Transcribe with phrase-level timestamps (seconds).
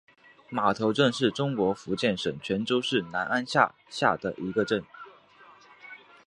[0.49, 4.83] 码头镇是中国福建省泉州市南安市下辖的一个镇。